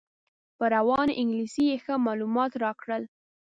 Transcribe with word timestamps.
په 0.57 0.65
روانه 0.75 1.13
انګلیسي 1.21 1.63
یې 1.69 1.77
ښه 1.83 1.93
معلومات 2.07 2.51
راکړل. 2.63 3.03